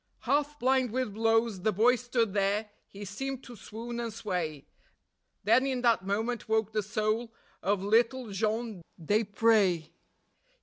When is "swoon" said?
3.55-3.99